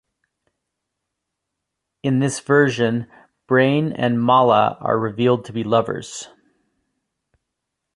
In 2.01 2.17
this 2.17 2.39
version, 2.39 3.05
Brain 3.47 3.91
and 3.91 4.19
Mallah 4.19 4.77
are 4.81 4.97
revealed 4.97 5.45
to 5.45 5.53
be 5.53 5.63
lovers. 5.63 6.27